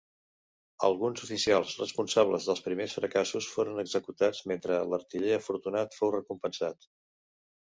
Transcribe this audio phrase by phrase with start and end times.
[0.85, 6.91] Alguns oficials responsables dels primers fracassos foren executats mentre l'artiller afortunat fou recompensat.